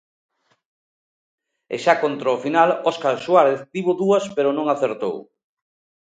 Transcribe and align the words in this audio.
E 1.75 1.77
xa 1.83 1.95
contra 2.03 2.35
o 2.35 2.41
final, 2.45 2.69
Óscar 2.91 3.15
Suárez 3.25 3.59
tivo 3.73 3.91
dúas 4.01 4.23
pero 4.35 4.49
non 4.57 4.67
acertou. 4.69 5.15